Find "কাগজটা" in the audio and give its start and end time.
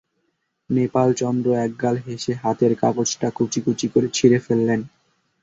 2.81-3.27